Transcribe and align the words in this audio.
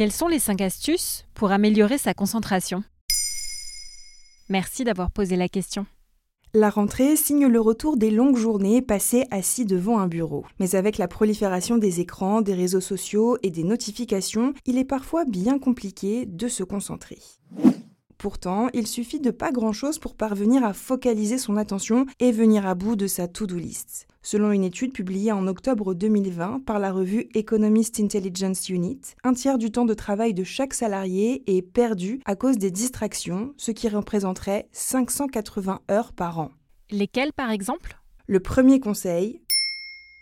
Quelles 0.00 0.12
sont 0.12 0.28
les 0.28 0.38
5 0.38 0.62
astuces 0.62 1.26
pour 1.34 1.52
améliorer 1.52 1.98
sa 1.98 2.14
concentration? 2.14 2.82
Merci 4.48 4.82
d'avoir 4.82 5.10
posé 5.10 5.36
la 5.36 5.46
question. 5.46 5.84
La 6.54 6.70
rentrée 6.70 7.16
signe 7.16 7.46
le 7.46 7.60
retour 7.60 7.98
des 7.98 8.10
longues 8.10 8.38
journées 8.38 8.80
passées 8.80 9.26
assis 9.30 9.66
devant 9.66 9.98
un 9.98 10.06
bureau. 10.06 10.46
Mais 10.58 10.74
avec 10.74 10.96
la 10.96 11.06
prolifération 11.06 11.76
des 11.76 12.00
écrans, 12.00 12.40
des 12.40 12.54
réseaux 12.54 12.80
sociaux 12.80 13.36
et 13.42 13.50
des 13.50 13.62
notifications, 13.62 14.54
il 14.64 14.78
est 14.78 14.86
parfois 14.86 15.26
bien 15.26 15.58
compliqué 15.58 16.24
de 16.24 16.48
se 16.48 16.62
concentrer. 16.64 17.18
Pourtant, 18.16 18.68
il 18.72 18.86
suffit 18.86 19.20
de 19.20 19.30
pas 19.30 19.52
grand-chose 19.52 19.98
pour 19.98 20.14
parvenir 20.14 20.64
à 20.64 20.72
focaliser 20.72 21.36
son 21.36 21.58
attention 21.58 22.06
et 22.20 22.32
venir 22.32 22.66
à 22.66 22.74
bout 22.74 22.96
de 22.96 23.06
sa 23.06 23.28
to-do 23.28 23.56
list. 23.56 24.06
Selon 24.22 24.52
une 24.52 24.64
étude 24.64 24.92
publiée 24.92 25.32
en 25.32 25.46
octobre 25.46 25.94
2020 25.94 26.60
par 26.66 26.78
la 26.78 26.92
revue 26.92 27.28
Economist 27.34 27.98
Intelligence 28.00 28.68
Unit, 28.68 29.00
un 29.24 29.32
tiers 29.32 29.56
du 29.56 29.70
temps 29.70 29.86
de 29.86 29.94
travail 29.94 30.34
de 30.34 30.44
chaque 30.44 30.74
salarié 30.74 31.42
est 31.46 31.62
perdu 31.62 32.20
à 32.26 32.36
cause 32.36 32.58
des 32.58 32.70
distractions, 32.70 33.54
ce 33.56 33.70
qui 33.70 33.88
représenterait 33.88 34.68
580 34.72 35.80
heures 35.90 36.12
par 36.12 36.38
an. 36.38 36.50
Lesquelles 36.90 37.32
par 37.32 37.50
exemple? 37.50 37.98
Le 38.26 38.40
premier 38.40 38.78
conseil, 38.78 39.40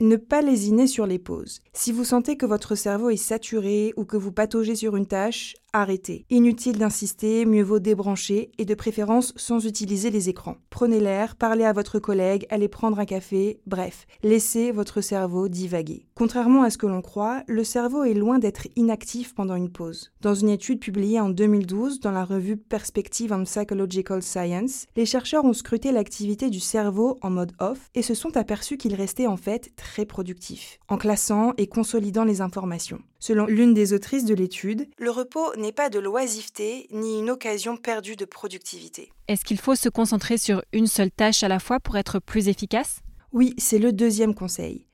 ne 0.00 0.16
pas 0.16 0.40
lésiner 0.40 0.86
sur 0.86 1.06
les 1.06 1.18
pauses. 1.18 1.60
Si 1.72 1.92
vous 1.92 2.04
sentez 2.04 2.36
que 2.36 2.46
votre 2.46 2.74
cerveau 2.74 3.10
est 3.10 3.16
saturé 3.16 3.92
ou 3.96 4.04
que 4.04 4.16
vous 4.16 4.32
pataugez 4.32 4.74
sur 4.74 4.96
une 4.96 5.06
tâche, 5.06 5.54
arrêtez. 5.72 6.24
Inutile 6.30 6.78
d'insister, 6.78 7.46
mieux 7.46 7.62
vaut 7.62 7.78
débrancher 7.78 8.50
et 8.58 8.64
de 8.64 8.74
préférence 8.74 9.32
sans 9.36 9.66
utiliser 9.66 10.10
les 10.10 10.28
écrans. 10.28 10.56
Prenez 10.70 11.00
l'air, 11.00 11.36
parlez 11.36 11.64
à 11.64 11.72
votre 11.72 11.98
collègue, 11.98 12.46
allez 12.50 12.68
prendre 12.68 12.98
un 12.98 13.04
café, 13.04 13.60
bref, 13.66 14.06
laissez 14.22 14.72
votre 14.72 15.00
cerveau 15.00 15.48
divaguer. 15.48 16.06
Contrairement 16.14 16.62
à 16.62 16.70
ce 16.70 16.78
que 16.78 16.86
l'on 16.86 17.02
croit, 17.02 17.42
le 17.46 17.64
cerveau 17.64 18.04
est 18.04 18.14
loin 18.14 18.38
d'être 18.38 18.68
inactif 18.76 19.34
pendant 19.34 19.56
une 19.56 19.70
pause. 19.70 20.12
Dans 20.20 20.34
une 20.34 20.48
étude 20.48 20.80
publiée 20.80 21.20
en 21.20 21.28
2012 21.28 22.00
dans 22.00 22.10
la 22.10 22.24
revue 22.24 22.56
Perspective 22.56 23.32
on 23.32 23.44
Psychological 23.44 24.22
Science, 24.22 24.86
les 24.96 25.06
chercheurs 25.06 25.44
ont 25.44 25.52
scruté 25.52 25.92
l'activité 25.92 26.50
du 26.50 26.60
cerveau 26.60 27.18
en 27.22 27.30
mode 27.30 27.52
off 27.60 27.90
et 27.94 28.02
se 28.02 28.14
sont 28.14 28.36
aperçus 28.36 28.76
qu'il 28.76 28.94
restait 28.94 29.26
en 29.26 29.36
fait 29.36 29.70
très 29.76 30.04
productif, 30.04 30.78
en 30.88 30.96
classant 30.96 31.52
et 31.56 31.66
consolidant 31.66 32.24
les 32.24 32.40
informations. 32.40 33.00
Selon 33.22 33.44
l'une 33.44 33.74
des 33.74 33.92
autrices 33.92 34.24
de 34.24 34.34
l'étude, 34.34 34.88
le 34.98 35.10
repos 35.10 35.52
n'est 35.60 35.72
pas 35.72 35.90
de 35.90 35.98
l'oisiveté 35.98 36.88
ni 36.90 37.18
une 37.20 37.30
occasion 37.30 37.76
perdue 37.76 38.16
de 38.16 38.24
productivité. 38.24 39.12
Est-ce 39.28 39.44
qu'il 39.44 39.60
faut 39.60 39.74
se 39.74 39.88
concentrer 39.88 40.38
sur 40.38 40.62
une 40.72 40.86
seule 40.86 41.10
tâche 41.10 41.42
à 41.42 41.48
la 41.48 41.60
fois 41.60 41.78
pour 41.78 41.96
être 41.96 42.18
plus 42.18 42.48
efficace? 42.48 43.00
Oui, 43.32 43.54
c'est 43.58 43.78
le 43.78 43.92
deuxième 43.92 44.34
conseil. 44.34 44.86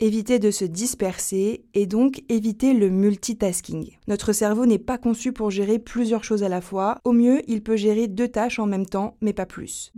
Éviter 0.00 0.38
de 0.38 0.50
se 0.50 0.64
disperser 0.64 1.64
et 1.72 1.86
donc 1.86 2.22
éviter 2.28 2.74
le 2.74 2.90
multitasking. 2.90 3.96
Notre 4.08 4.32
cerveau 4.32 4.66
n'est 4.66 4.78
pas 4.78 4.98
conçu 4.98 5.32
pour 5.32 5.50
gérer 5.50 5.78
plusieurs 5.78 6.24
choses 6.24 6.42
à 6.42 6.50
la 6.50 6.60
fois. 6.60 6.98
Au 7.04 7.12
mieux, 7.12 7.40
il 7.48 7.62
peut 7.62 7.76
gérer 7.76 8.06
deux 8.06 8.28
tâches 8.28 8.58
en 8.58 8.66
même 8.66 8.86
temps, 8.86 9.16
mais 9.22 9.32
pas 9.32 9.46
plus. 9.46 9.92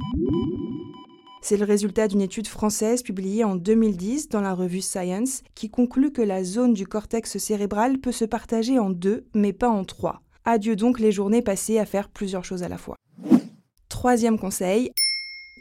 C'est 1.48 1.56
le 1.56 1.64
résultat 1.64 2.08
d'une 2.08 2.20
étude 2.20 2.46
française 2.46 3.02
publiée 3.02 3.42
en 3.42 3.56
2010 3.56 4.28
dans 4.28 4.42
la 4.42 4.52
revue 4.52 4.82
Science 4.82 5.42
qui 5.54 5.70
conclut 5.70 6.12
que 6.12 6.20
la 6.20 6.44
zone 6.44 6.74
du 6.74 6.86
cortex 6.86 7.38
cérébral 7.38 8.00
peut 8.00 8.12
se 8.12 8.26
partager 8.26 8.78
en 8.78 8.90
deux, 8.90 9.24
mais 9.32 9.54
pas 9.54 9.70
en 9.70 9.86
trois. 9.86 10.20
Adieu 10.44 10.76
donc 10.76 11.00
les 11.00 11.10
journées 11.10 11.40
passées 11.40 11.78
à 11.78 11.86
faire 11.86 12.10
plusieurs 12.10 12.44
choses 12.44 12.64
à 12.64 12.68
la 12.68 12.76
fois. 12.76 12.96
Troisième 13.88 14.38
conseil, 14.38 14.90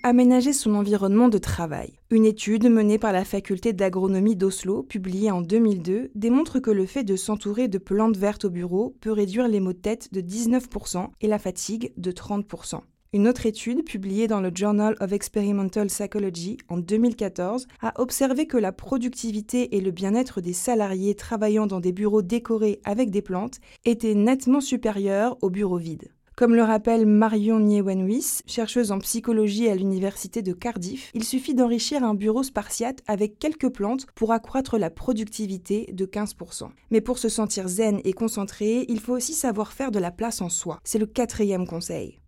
aménager 0.03 0.51
son 0.51 0.75
environnement 0.75 1.29
de 1.29 1.37
travail. 1.37 1.93
Une 2.11 2.25
étude 2.25 2.69
menée 2.69 2.99
par 2.99 3.13
la 3.13 3.23
faculté 3.23 3.71
d'agronomie 3.71 4.35
d'Oslo, 4.35 4.83
publiée 4.83 5.31
en 5.31 5.39
2002, 5.39 6.11
démontre 6.15 6.59
que 6.59 6.69
le 6.69 6.85
fait 6.85 7.05
de 7.05 7.15
s'entourer 7.15 7.69
de 7.69 7.77
plantes 7.77 8.17
vertes 8.17 8.43
au 8.43 8.49
bureau 8.49 8.97
peut 8.99 9.13
réduire 9.13 9.47
les 9.47 9.61
maux 9.61 9.71
de 9.71 9.77
tête 9.77 10.11
de 10.11 10.19
19% 10.19 11.07
et 11.21 11.27
la 11.27 11.39
fatigue 11.39 11.93
de 11.95 12.11
30%. 12.11 12.81
Une 13.13 13.29
autre 13.29 13.45
étude, 13.45 13.85
publiée 13.85 14.27
dans 14.27 14.41
le 14.41 14.51
Journal 14.53 14.97
of 14.99 15.13
Experimental 15.13 15.87
Psychology 15.87 16.57
en 16.67 16.77
2014, 16.77 17.65
a 17.81 18.01
observé 18.01 18.47
que 18.47 18.57
la 18.57 18.73
productivité 18.73 19.77
et 19.77 19.81
le 19.81 19.91
bien-être 19.91 20.41
des 20.41 20.51
salariés 20.51 21.15
travaillant 21.15 21.67
dans 21.67 21.79
des 21.79 21.93
bureaux 21.93 22.21
décorés 22.21 22.81
avec 22.83 23.09
des 23.09 23.21
plantes 23.21 23.61
étaient 23.85 24.13
nettement 24.13 24.59
supérieurs 24.59 25.37
aux 25.41 25.49
bureaux 25.49 25.77
vides. 25.77 26.09
Comme 26.35 26.53
le 26.53 26.63
rappelle 26.63 27.05
Marion 27.05 27.61
Niewenhuis, 27.61 28.41
chercheuse 28.45 28.91
en 28.91 28.99
psychologie 28.99 29.69
à 29.69 29.75
l'université 29.75 30.41
de 30.41 30.51
Cardiff, 30.51 31.09
il 31.13 31.23
suffit 31.23 31.55
d'enrichir 31.55 32.03
un 32.03 32.13
bureau 32.13 32.43
spartiate 32.43 33.01
avec 33.07 33.39
quelques 33.39 33.69
plantes 33.69 34.05
pour 34.15 34.33
accroître 34.33 34.77
la 34.77 34.89
productivité 34.89 35.89
de 35.93 36.05
15%. 36.05 36.69
Mais 36.91 37.01
pour 37.01 37.19
se 37.19 37.29
sentir 37.29 37.69
zen 37.69 38.01
et 38.03 38.13
concentré, 38.13 38.85
il 38.89 38.99
faut 38.99 39.13
aussi 39.13 39.33
savoir 39.33 39.71
faire 39.71 39.91
de 39.91 39.97
la 39.97 40.11
place 40.11 40.41
en 40.41 40.49
soi. 40.49 40.79
C'est 40.83 40.99
le 40.99 41.07
quatrième 41.07 41.65
conseil. 41.65 42.19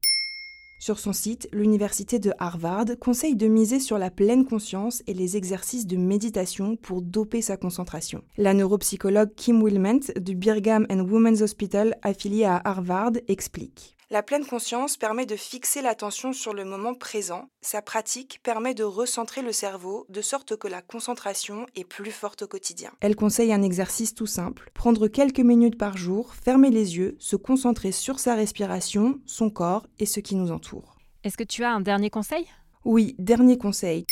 Sur 0.80 0.98
son 0.98 1.12
site, 1.12 1.50
l'université 1.52 2.20
de 2.20 2.32
Harvard 2.40 2.86
conseille 3.02 3.36
de 3.36 3.48
miser 3.48 3.82
sur 3.82 3.98
la 3.98 4.10
pleine 4.10 4.46
conscience 4.46 5.04
et 5.08 5.14
les 5.14 5.36
exercices 5.36 5.86
de 5.86 5.98
méditation 5.98 6.78
pour 6.78 7.02
doper 7.02 7.42
sa 7.42 7.58
concentration. 7.58 8.24
La 8.38 8.54
neuropsychologue 8.54 9.36
Kim 9.36 9.62
Wilment 9.62 10.00
du 10.16 10.36
Brigham 10.36 10.88
and 10.90 11.02
Women's 11.02 11.42
Hospital 11.42 11.98
affilié 12.02 12.46
à 12.46 12.62
Harvard 12.64 13.12
explique. 13.28 13.99
La 14.12 14.24
pleine 14.24 14.44
conscience 14.44 14.98
permet 14.98 15.28
de 15.28 15.36
fixer 15.36 15.84
l'attention 15.84 16.34
sur 16.34 16.56
le 16.56 16.66
moment 16.66 16.96
présent. 16.96 17.48
Sa 17.62 17.84
pratique 17.84 18.40
permet 18.42 18.74
de 18.74 18.84
recentrer 18.84 19.44
le 19.44 19.52
cerveau 19.52 20.08
de 20.10 20.22
sorte 20.22 20.56
que 20.56 20.68
la 20.68 20.82
concentration 20.82 21.68
est 21.76 21.84
plus 21.84 22.10
forte 22.10 22.42
au 22.42 22.48
quotidien. 22.48 22.90
Elle 23.02 23.16
conseille 23.16 23.54
un 23.54 23.62
exercice 23.62 24.16
tout 24.16 24.26
simple. 24.26 24.72
Prendre 24.74 25.08
quelques 25.08 25.42
minutes 25.42 25.78
par 25.78 25.96
jour, 25.96 26.34
fermer 26.34 26.72
les 26.72 26.98
yeux, 26.98 27.18
se 27.20 27.36
concentrer 27.36 27.92
sur 27.92 28.18
sa 28.18 28.34
respiration, 28.34 29.20
son 29.28 29.52
corps 29.52 29.86
et 30.00 30.08
ce 30.08 30.20
qui 30.20 30.34
nous 30.34 30.52
entoure. 30.52 30.98
Est-ce 31.24 31.38
que 31.38 31.44
tu 31.44 31.64
as 31.64 31.72
un 31.72 31.82
dernier 31.82 32.10
conseil? 32.10 32.48
Oui, 32.86 33.16
dernier 33.20 33.60
conseil. 33.60 34.08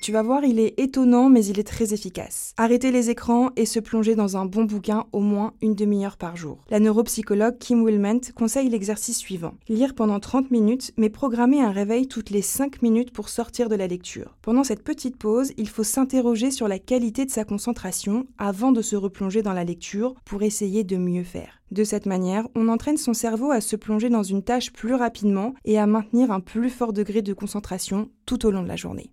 Tu 0.00 0.12
vas 0.12 0.22
voir, 0.22 0.44
il 0.44 0.58
est 0.58 0.80
étonnant, 0.80 1.28
mais 1.28 1.44
il 1.44 1.60
est 1.60 1.66
très 1.66 1.92
efficace. 1.92 2.54
Arrêter 2.56 2.90
les 2.90 3.10
écrans 3.10 3.50
et 3.56 3.66
se 3.66 3.78
plonger 3.78 4.14
dans 4.14 4.38
un 4.38 4.46
bon 4.46 4.64
bouquin 4.64 5.04
au 5.12 5.20
moins 5.20 5.52
une 5.60 5.74
demi-heure 5.74 6.16
par 6.16 6.36
jour. 6.36 6.64
La 6.70 6.80
neuropsychologue 6.80 7.58
Kim 7.58 7.82
Wilment 7.82 8.20
conseille 8.34 8.70
l'exercice 8.70 9.18
suivant. 9.18 9.52
Lire 9.68 9.94
pendant 9.94 10.18
30 10.18 10.50
minutes, 10.50 10.92
mais 10.96 11.10
programmer 11.10 11.60
un 11.60 11.70
réveil 11.70 12.08
toutes 12.08 12.30
les 12.30 12.40
5 12.40 12.80
minutes 12.80 13.12
pour 13.12 13.28
sortir 13.28 13.68
de 13.68 13.74
la 13.74 13.86
lecture. 13.86 14.38
Pendant 14.40 14.64
cette 14.64 14.82
petite 14.82 15.18
pause, 15.18 15.52
il 15.58 15.68
faut 15.68 15.84
s'interroger 15.84 16.50
sur 16.50 16.66
la 16.66 16.78
qualité 16.78 17.26
de 17.26 17.30
sa 17.30 17.44
concentration 17.44 18.26
avant 18.38 18.72
de 18.72 18.80
se 18.80 18.96
replonger 18.96 19.42
dans 19.42 19.52
la 19.52 19.64
lecture 19.64 20.14
pour 20.24 20.42
essayer 20.42 20.82
de 20.82 20.96
mieux 20.96 21.24
faire. 21.24 21.60
De 21.72 21.84
cette 21.84 22.06
manière, 22.06 22.48
on 22.54 22.68
entraîne 22.68 22.96
son 22.96 23.12
cerveau 23.12 23.50
à 23.50 23.60
se 23.60 23.76
plonger 23.76 24.08
dans 24.08 24.22
une 24.22 24.42
tâche 24.42 24.72
plus 24.72 24.94
rapidement 24.94 25.52
et 25.66 25.78
à 25.78 25.86
maintenir 25.86 26.32
un 26.32 26.40
plus 26.40 26.70
fort 26.70 26.94
degré 26.94 27.20
de 27.20 27.34
concentration 27.34 28.08
tout 28.24 28.46
au 28.46 28.50
long 28.50 28.62
de 28.62 28.68
la 28.68 28.76
journée. 28.76 29.12